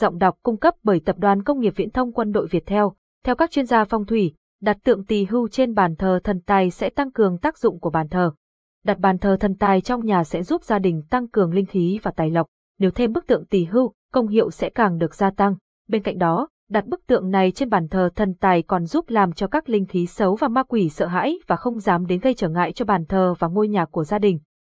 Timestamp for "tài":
6.46-6.70, 9.54-9.80, 12.10-12.30, 18.34-18.62